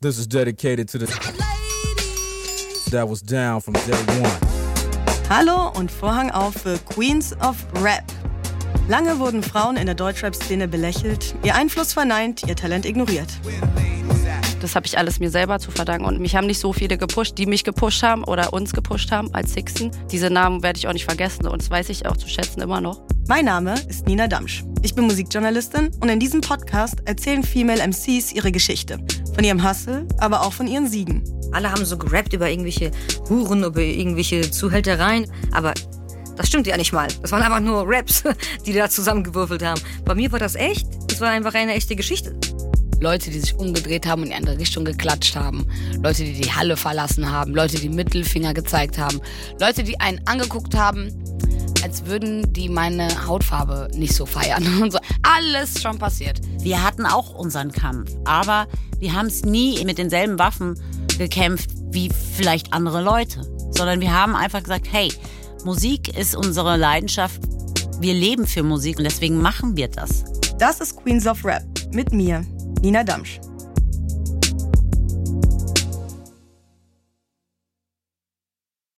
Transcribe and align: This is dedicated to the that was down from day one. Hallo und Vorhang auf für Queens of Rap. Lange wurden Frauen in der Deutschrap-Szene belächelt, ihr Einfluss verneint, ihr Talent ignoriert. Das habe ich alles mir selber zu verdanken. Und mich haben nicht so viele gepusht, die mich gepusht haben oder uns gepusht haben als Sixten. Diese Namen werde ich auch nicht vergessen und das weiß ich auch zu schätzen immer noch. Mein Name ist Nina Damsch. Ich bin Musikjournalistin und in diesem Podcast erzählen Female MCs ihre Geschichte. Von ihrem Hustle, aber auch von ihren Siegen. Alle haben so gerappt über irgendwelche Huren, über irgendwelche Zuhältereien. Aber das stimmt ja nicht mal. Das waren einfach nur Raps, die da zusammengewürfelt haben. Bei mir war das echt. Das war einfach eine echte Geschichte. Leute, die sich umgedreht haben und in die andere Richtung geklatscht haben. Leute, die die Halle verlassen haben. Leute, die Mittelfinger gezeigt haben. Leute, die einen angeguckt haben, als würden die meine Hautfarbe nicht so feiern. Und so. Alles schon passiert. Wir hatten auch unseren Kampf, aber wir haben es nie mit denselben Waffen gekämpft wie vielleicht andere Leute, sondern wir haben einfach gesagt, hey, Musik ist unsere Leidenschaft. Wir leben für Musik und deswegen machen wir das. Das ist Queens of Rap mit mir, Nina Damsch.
This 0.00 0.16
is 0.16 0.28
dedicated 0.28 0.88
to 0.90 0.98
the 0.98 1.06
that 2.92 3.08
was 3.08 3.20
down 3.20 3.60
from 3.60 3.74
day 3.74 3.98
one. 4.22 4.30
Hallo 5.28 5.72
und 5.76 5.90
Vorhang 5.90 6.30
auf 6.30 6.54
für 6.54 6.78
Queens 6.94 7.32
of 7.40 7.56
Rap. 7.82 8.04
Lange 8.86 9.18
wurden 9.18 9.42
Frauen 9.42 9.76
in 9.76 9.86
der 9.86 9.96
Deutschrap-Szene 9.96 10.68
belächelt, 10.68 11.34
ihr 11.42 11.56
Einfluss 11.56 11.94
verneint, 11.94 12.46
ihr 12.46 12.54
Talent 12.54 12.86
ignoriert. 12.86 13.26
Das 14.60 14.76
habe 14.76 14.86
ich 14.86 14.96
alles 14.96 15.18
mir 15.18 15.30
selber 15.30 15.58
zu 15.58 15.72
verdanken. 15.72 16.04
Und 16.04 16.20
mich 16.20 16.36
haben 16.36 16.46
nicht 16.46 16.60
so 16.60 16.72
viele 16.72 16.96
gepusht, 16.96 17.36
die 17.36 17.46
mich 17.46 17.64
gepusht 17.64 18.04
haben 18.04 18.22
oder 18.22 18.52
uns 18.52 18.72
gepusht 18.72 19.10
haben 19.10 19.34
als 19.34 19.54
Sixten. 19.54 19.90
Diese 20.12 20.30
Namen 20.30 20.62
werde 20.62 20.78
ich 20.78 20.86
auch 20.86 20.92
nicht 20.92 21.06
vergessen 21.06 21.48
und 21.48 21.60
das 21.60 21.70
weiß 21.70 21.88
ich 21.88 22.06
auch 22.06 22.16
zu 22.16 22.28
schätzen 22.28 22.60
immer 22.60 22.80
noch. 22.80 23.02
Mein 23.26 23.46
Name 23.46 23.74
ist 23.88 24.06
Nina 24.06 24.28
Damsch. 24.28 24.62
Ich 24.82 24.94
bin 24.94 25.06
Musikjournalistin 25.06 25.90
und 26.00 26.08
in 26.08 26.20
diesem 26.20 26.40
Podcast 26.40 26.98
erzählen 27.04 27.42
Female 27.42 27.82
MCs 27.82 28.32
ihre 28.32 28.52
Geschichte. 28.52 29.04
Von 29.38 29.44
ihrem 29.44 29.62
Hustle, 29.62 30.04
aber 30.18 30.40
auch 30.40 30.52
von 30.52 30.66
ihren 30.66 30.88
Siegen. 30.88 31.22
Alle 31.52 31.70
haben 31.70 31.84
so 31.84 31.96
gerappt 31.96 32.32
über 32.32 32.50
irgendwelche 32.50 32.90
Huren, 33.28 33.62
über 33.62 33.80
irgendwelche 33.80 34.50
Zuhältereien. 34.50 35.30
Aber 35.52 35.74
das 36.34 36.48
stimmt 36.48 36.66
ja 36.66 36.76
nicht 36.76 36.92
mal. 36.92 37.06
Das 37.22 37.30
waren 37.30 37.42
einfach 37.42 37.60
nur 37.60 37.84
Raps, 37.86 38.24
die 38.66 38.72
da 38.72 38.90
zusammengewürfelt 38.90 39.62
haben. 39.62 39.80
Bei 40.04 40.16
mir 40.16 40.32
war 40.32 40.40
das 40.40 40.56
echt. 40.56 40.88
Das 41.06 41.20
war 41.20 41.30
einfach 41.30 41.54
eine 41.54 41.74
echte 41.74 41.94
Geschichte. 41.94 42.36
Leute, 42.98 43.30
die 43.30 43.38
sich 43.38 43.54
umgedreht 43.54 44.06
haben 44.06 44.22
und 44.22 44.26
in 44.26 44.30
die 44.32 44.36
andere 44.38 44.58
Richtung 44.58 44.84
geklatscht 44.84 45.36
haben. 45.36 45.68
Leute, 46.02 46.24
die 46.24 46.32
die 46.32 46.50
Halle 46.50 46.76
verlassen 46.76 47.30
haben. 47.30 47.54
Leute, 47.54 47.78
die 47.78 47.90
Mittelfinger 47.90 48.54
gezeigt 48.54 48.98
haben. 48.98 49.20
Leute, 49.60 49.84
die 49.84 50.00
einen 50.00 50.20
angeguckt 50.26 50.74
haben, 50.74 51.12
als 51.82 52.06
würden 52.06 52.52
die 52.52 52.68
meine 52.68 53.26
Hautfarbe 53.26 53.88
nicht 53.94 54.14
so 54.14 54.26
feiern. 54.26 54.64
Und 54.82 54.92
so. 54.92 54.98
Alles 55.22 55.80
schon 55.80 55.98
passiert. 55.98 56.40
Wir 56.60 56.82
hatten 56.82 57.06
auch 57.06 57.34
unseren 57.34 57.72
Kampf, 57.72 58.10
aber 58.24 58.66
wir 58.98 59.12
haben 59.12 59.26
es 59.26 59.44
nie 59.44 59.84
mit 59.84 59.98
denselben 59.98 60.38
Waffen 60.38 60.78
gekämpft 61.18 61.70
wie 61.90 62.10
vielleicht 62.10 62.72
andere 62.72 63.02
Leute, 63.02 63.42
sondern 63.70 64.00
wir 64.00 64.12
haben 64.12 64.34
einfach 64.36 64.62
gesagt, 64.62 64.86
hey, 64.90 65.12
Musik 65.64 66.16
ist 66.16 66.36
unsere 66.36 66.76
Leidenschaft. 66.76 67.40
Wir 68.00 68.14
leben 68.14 68.46
für 68.46 68.62
Musik 68.62 68.98
und 68.98 69.04
deswegen 69.04 69.40
machen 69.40 69.76
wir 69.76 69.88
das. 69.88 70.24
Das 70.58 70.80
ist 70.80 70.96
Queens 70.96 71.26
of 71.26 71.44
Rap 71.44 71.64
mit 71.92 72.12
mir, 72.12 72.44
Nina 72.80 73.02
Damsch. 73.02 73.40